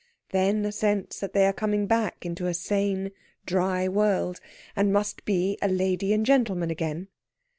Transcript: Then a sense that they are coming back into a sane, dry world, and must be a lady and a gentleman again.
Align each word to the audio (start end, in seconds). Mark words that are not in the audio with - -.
Then 0.31 0.65
a 0.65 0.71
sense 0.71 1.19
that 1.19 1.33
they 1.33 1.45
are 1.45 1.53
coming 1.53 1.85
back 1.85 2.25
into 2.25 2.47
a 2.47 2.55
sane, 2.55 3.11
dry 3.45 3.87
world, 3.87 4.39
and 4.75 4.91
must 4.91 5.23
be 5.25 5.59
a 5.61 5.67
lady 5.67 6.11
and 6.11 6.23
a 6.23 6.25
gentleman 6.25 6.71
again. 6.71 7.07